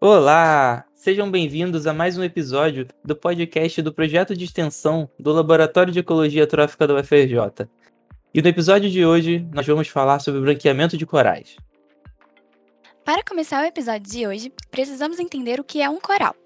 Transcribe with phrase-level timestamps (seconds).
[0.00, 0.84] Olá!
[0.94, 5.98] Sejam bem-vindos a mais um episódio do podcast do projeto de extensão do Laboratório de
[5.98, 7.68] Ecologia Trófica da UFRJ.
[8.32, 11.56] E no episódio de hoje, nós vamos falar sobre o branqueamento de corais.
[13.04, 16.36] Para começar o episódio de hoje, precisamos entender o que é um coral.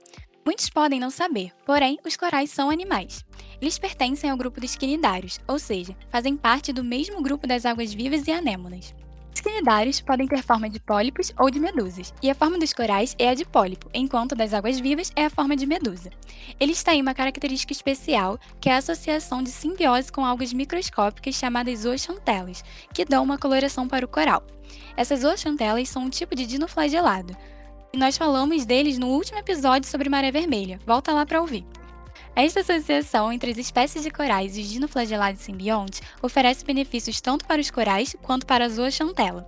[0.46, 3.22] Muitos podem não saber, porém, os corais são animais.
[3.60, 7.92] Eles pertencem ao grupo dos quinidários, ou seja, fazem parte do mesmo grupo das águas
[7.92, 8.94] vivas e anêmonas.
[9.34, 13.16] Os quinidários podem ter forma de pólipos ou de medusas, e a forma dos corais
[13.18, 16.10] é a de pólipo, enquanto das águas vivas é a forma de medusa.
[16.60, 21.80] Eles têm uma característica especial, que é a associação de simbiose com algas microscópicas chamadas
[21.80, 24.44] zooxantelas, que dão uma coloração para o coral.
[24.96, 27.34] Essas zooxantelas são um tipo de dinoflagelado,
[27.94, 30.78] e nós falamos deles no último episódio sobre maré vermelha.
[30.86, 31.64] Volta lá para ouvir.
[32.34, 37.60] Esta associação entre as espécies de corais e os dinoflagelados simbiontes oferece benefícios tanto para
[37.60, 39.46] os corais quanto para a zooxantela.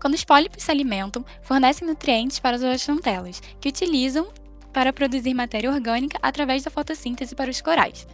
[0.00, 4.26] Quando os pólipos se alimentam, fornecem nutrientes para as zoochantelas, que utilizam
[4.72, 8.06] para produzir matéria orgânica através da fotossíntese para os corais.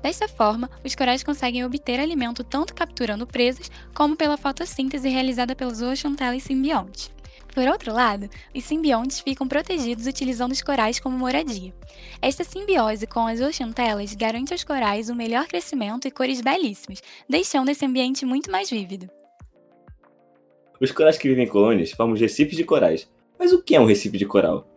[0.00, 5.78] Desta forma, os corais conseguem obter alimento tanto capturando presas como pela fotossíntese realizada pelos
[5.78, 7.10] zooxantelas simbiontes.
[7.54, 11.72] Por outro lado, os simbiontes ficam protegidos utilizando os corais como moradia.
[12.20, 17.70] Esta simbiose com as oxantelas garante aos corais um melhor crescimento e cores belíssimas, deixando
[17.70, 19.08] esse ambiente muito mais vívido.
[20.80, 23.08] Os corais que vivem em colônias formam recifes de corais.
[23.38, 24.68] Mas o que é um recife de coral?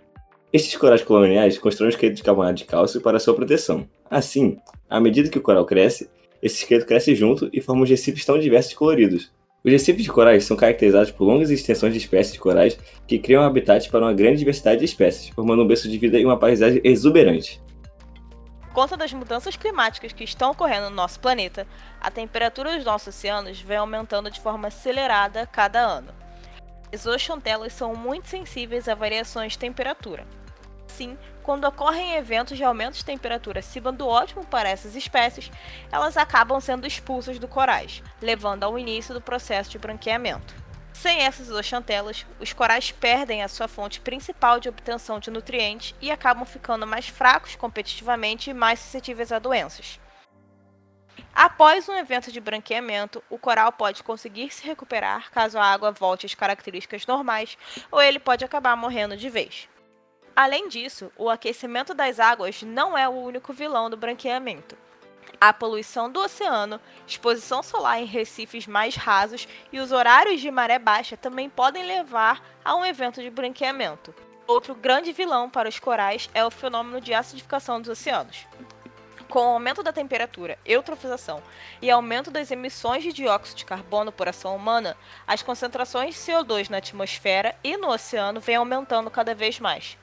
[0.54, 3.90] Estes corais coloniais constroem um esqueleto de carbonato de cálcio para sua proteção.
[4.10, 6.10] Assim, à medida que o coral cresce,
[6.42, 9.32] esse esqueleto cresce junto e forma recifes tão diversos e coloridos.
[9.68, 13.44] Os recifes de corais são caracterizados por longas extensões de espécies de corais que criam
[13.44, 16.80] habitats para uma grande diversidade de espécies, formando um berço de vida e uma paisagem
[16.86, 17.62] exuberante.
[18.62, 21.68] Por conta das mudanças climáticas que estão ocorrendo no nosso planeta,
[22.00, 26.14] a temperatura dos nossos oceanos vem aumentando de forma acelerada cada ano.
[26.94, 30.26] As oxantelas são muito sensíveis a variações de temperatura.
[30.98, 35.52] Assim, quando ocorrem eventos de aumento de temperatura acima do ótimo para essas espécies,
[35.92, 40.56] elas acabam sendo expulsas do corais, levando ao início do processo de branqueamento.
[40.92, 46.10] Sem essas oxantelas, os corais perdem a sua fonte principal de obtenção de nutrientes e
[46.10, 50.00] acabam ficando mais fracos competitivamente e mais suscetíveis a doenças.
[51.32, 56.26] Após um evento de branqueamento, o coral pode conseguir se recuperar caso a água volte
[56.26, 57.56] às características normais,
[57.92, 59.70] ou ele pode acabar morrendo de vez.
[60.38, 64.78] Além disso, o aquecimento das águas não é o único vilão do branqueamento.
[65.42, 70.78] A poluição do oceano, exposição solar em recifes mais rasos e os horários de maré
[70.78, 74.14] baixa também podem levar a um evento de branqueamento.
[74.46, 78.46] Outro grande vilão para os corais é o fenômeno de acidificação dos oceanos.
[79.28, 81.42] Com o aumento da temperatura, eutrofização
[81.82, 86.70] e aumento das emissões de dióxido de carbono por ação humana, as concentrações de CO2
[86.70, 89.98] na atmosfera e no oceano vêm aumentando cada vez mais.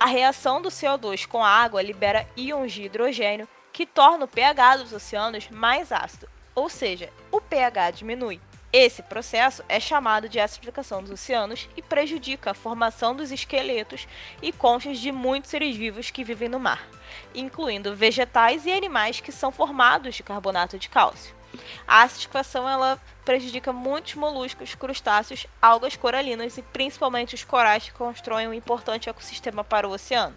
[0.00, 4.76] A reação do CO2 com a água libera íons de hidrogênio que torna o pH
[4.76, 8.40] dos oceanos mais ácido, ou seja, o pH diminui.
[8.72, 14.06] Esse processo é chamado de acidificação dos oceanos e prejudica a formação dos esqueletos
[14.40, 16.86] e conchas de muitos seres vivos que vivem no mar,
[17.34, 21.37] incluindo vegetais e animais que são formados de carbonato de cálcio.
[21.86, 28.48] A acidificação ela prejudica muitos moluscos, crustáceos, algas coralinas e principalmente os corais que constroem
[28.48, 30.34] um importante ecossistema para o oceano.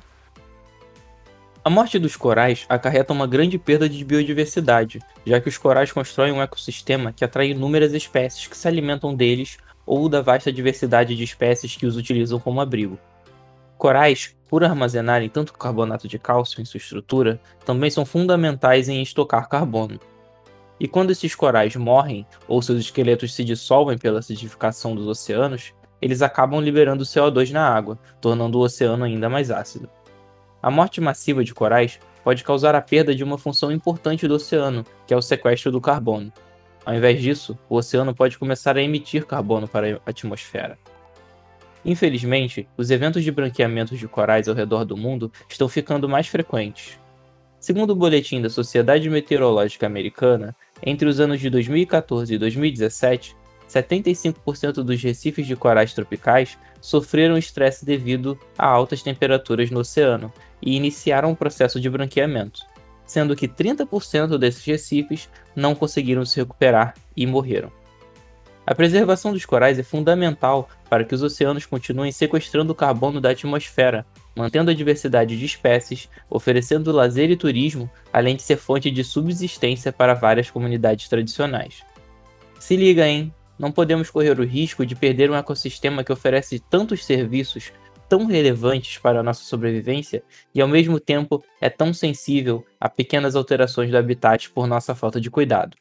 [1.64, 6.32] A morte dos corais acarreta uma grande perda de biodiversidade, já que os corais constroem
[6.32, 11.24] um ecossistema que atrai inúmeras espécies que se alimentam deles ou da vasta diversidade de
[11.24, 12.98] espécies que os utilizam como abrigo.
[13.78, 19.48] Corais, por armazenarem tanto carbonato de cálcio em sua estrutura, também são fundamentais em estocar
[19.48, 20.00] carbono.
[20.82, 26.24] E quando esses corais morrem ou seus esqueletos se dissolvem pela acidificação dos oceanos, eles
[26.24, 29.88] acabam liberando CO2 na água, tornando o oceano ainda mais ácido.
[30.60, 34.84] A morte massiva de corais pode causar a perda de uma função importante do oceano,
[35.06, 36.34] que é o sequestro do carbono.
[36.84, 40.80] Ao invés disso, o oceano pode começar a emitir carbono para a atmosfera.
[41.86, 47.00] Infelizmente, os eventos de branqueamento de corais ao redor do mundo estão ficando mais frequentes.
[47.62, 53.36] Segundo o boletim da Sociedade Meteorológica Americana, entre os anos de 2014 e 2017,
[53.70, 60.32] 75% dos recifes de corais tropicais sofreram estresse devido a altas temperaturas no oceano
[60.62, 62.62] e iniciaram um processo de branqueamento,
[63.06, 67.72] sendo que 30% desses recifes não conseguiram se recuperar e morreram.
[68.66, 73.32] A preservação dos corais é fundamental para que os oceanos continuem sequestrando o carbono da
[73.32, 74.06] atmosfera
[74.36, 79.92] mantendo a diversidade de espécies, oferecendo lazer e turismo, além de ser fonte de subsistência
[79.92, 81.84] para várias comunidades tradicionais.
[82.60, 83.34] Se liga, hein?
[83.58, 87.72] Não podemos correr o risco de perder um ecossistema que oferece tantos serviços
[88.10, 90.22] tão relevantes para a nossa sobrevivência
[90.54, 95.22] e ao mesmo tempo é tão sensível a pequenas alterações do habitat por nossa falta
[95.22, 95.78] de cuidado.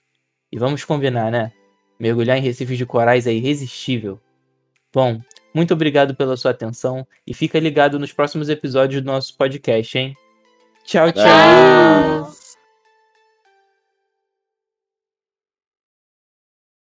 [0.53, 1.53] E vamos combinar, né?
[1.99, 4.21] Mergulhar em recifes de corais é irresistível.
[4.93, 5.21] Bom,
[5.55, 10.17] muito obrigado pela sua atenção e fica ligado nos próximos episódios do nosso podcast, hein?
[10.85, 12.40] Tchau, tchau!